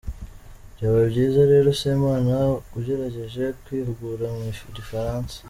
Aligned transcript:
Byaba 0.75 1.01
byiza 1.09 1.41
rero 1.51 1.69
Semana 1.81 2.33
ugerageje 2.77 3.43
kwihugura 3.63 4.25
mu 4.37 4.49
gifaransa. 4.77 5.35